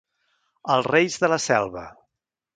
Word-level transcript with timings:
Els 0.75 0.89
reis 0.93 1.19
de 1.25 1.31
la 1.35 1.39
selva. 1.45 1.87